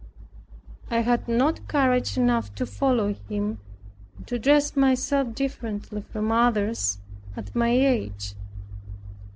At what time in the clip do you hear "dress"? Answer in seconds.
4.39-4.75